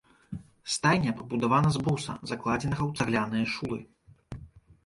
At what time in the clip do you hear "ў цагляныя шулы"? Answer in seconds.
2.85-3.79